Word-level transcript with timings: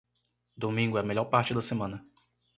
Domingo 0.57 0.97
é 0.97 1.01
a 1.01 1.03
melhor 1.03 1.25
parte 1.25 1.53
da 1.53 1.61
semana. 1.61 2.03